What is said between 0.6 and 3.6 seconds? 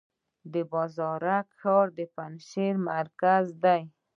بازارک ښار د پنجشیر مرکز